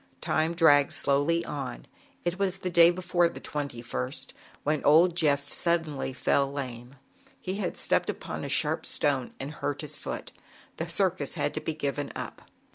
Time 0.19 0.55
dragged 0.55 0.91
slowly 0.91 1.45
on. 1.45 1.85
It 2.25 2.39
was 2.39 2.57
the 2.57 2.71
day 2.71 2.89
before 2.89 3.29
the 3.29 3.39
2ist, 3.39 4.29
when 4.63 4.83
old 4.83 5.15
Jeff 5.15 5.51
suddenly 5.51 6.11
fell 6.11 6.51
lame. 6.51 6.95
He 7.39 7.57
had 7.57 7.77
stepped 7.77 8.09
upon 8.09 8.43
a 8.43 8.49
sharp 8.49 8.87
stone 8.87 9.31
and 9.39 9.51
hurt 9.51 9.81
his 9.81 9.97
foot. 9.97 10.31
The 10.77 10.89
circus 10.89 11.35
had 11.35 11.53
to 11.53 11.61
be 11.61 11.75
given 11.75 12.11
up. 12.15 12.41